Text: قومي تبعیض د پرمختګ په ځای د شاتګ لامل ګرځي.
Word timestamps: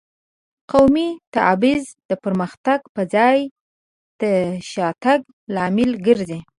قومي 0.71 1.07
تبعیض 1.35 1.85
د 2.09 2.11
پرمختګ 2.23 2.79
په 2.95 3.01
ځای 3.13 3.37
د 4.21 4.23
شاتګ 4.71 5.19
لامل 5.55 5.91
ګرځي. 6.07 6.39